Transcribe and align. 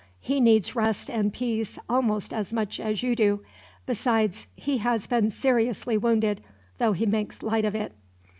He 0.19 0.41
needs 0.41 0.75
rest 0.75 1.11
and 1.11 1.31
peace 1.31 1.77
almost 1.87 2.33
as 2.33 2.51
much 2.51 2.79
as 2.79 3.03
you 3.03 3.15
do. 3.15 3.41
Besides, 3.85 4.47
he 4.55 4.79
has 4.79 5.05
been 5.05 5.29
seriously 5.29 5.95
wounded, 5.95 6.41
though 6.79 6.93
he 6.93 7.05
makes 7.05 7.43
light 7.43 7.65
of 7.65 7.75
it. 7.75 7.91